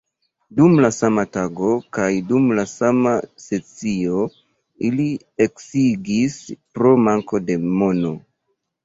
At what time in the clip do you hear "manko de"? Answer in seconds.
7.11-7.59